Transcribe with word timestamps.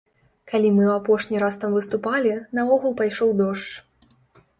Калі 0.51 0.69
мы 0.77 0.81
ў 0.85 0.93
апошні 1.01 1.41
раз 1.43 1.59
там 1.63 1.75
выступалі, 1.77 2.31
наогул 2.61 2.97
пайшоў 3.03 3.35
дождж. 3.43 3.69